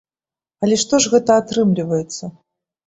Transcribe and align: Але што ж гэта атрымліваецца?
Але 0.67 0.79
што 0.85 1.01
ж 1.03 1.13
гэта 1.13 1.39
атрымліваецца? 1.43 2.23